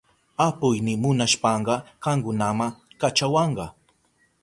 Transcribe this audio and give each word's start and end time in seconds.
Apuyni 0.45 0.93
munashpanka 1.01 1.75
kankunama 2.03 2.65
kachawanka. 2.99 3.65